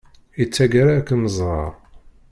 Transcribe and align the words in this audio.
I 0.41 0.45
taggara 0.53 0.91
ad 0.97 1.05
kem-ẓreɣ. 1.07 1.73